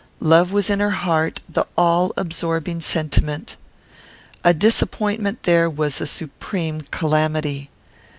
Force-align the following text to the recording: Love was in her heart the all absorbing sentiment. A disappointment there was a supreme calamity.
Love 0.23 0.51
was 0.51 0.71
in 0.71 0.79
her 0.79 0.89
heart 1.05 1.41
the 1.47 1.63
all 1.77 2.11
absorbing 2.17 2.81
sentiment. 2.81 3.55
A 4.43 4.51
disappointment 4.51 5.43
there 5.43 5.69
was 5.69 6.01
a 6.01 6.07
supreme 6.07 6.81
calamity. 6.89 7.69